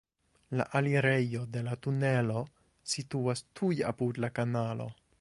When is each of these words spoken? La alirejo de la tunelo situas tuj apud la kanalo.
La 0.59 0.63
alirejo 0.79 1.41
de 1.57 1.63
la 1.69 1.77
tunelo 1.87 2.43
situas 2.95 3.47
tuj 3.61 3.73
apud 3.93 4.25
la 4.27 4.35
kanalo. 4.41 4.95